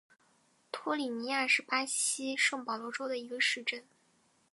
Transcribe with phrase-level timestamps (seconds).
[0.71, 3.83] 托里尼亚是巴西圣保罗州的一个市镇。